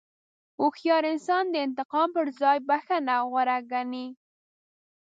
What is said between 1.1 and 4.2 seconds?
انسان د انتقام پر ځای بښنه غوره ګڼي.